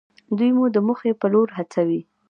دوی 0.37 0.49
مو 0.57 0.65
د 0.75 0.77
موخې 0.87 1.11
په 1.21 1.27
لور 1.33 1.47
هڅوي. 1.57 2.01